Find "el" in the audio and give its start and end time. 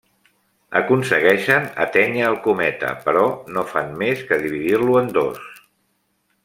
2.31-2.39